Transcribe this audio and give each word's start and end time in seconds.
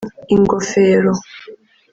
ingofero 0.35 1.11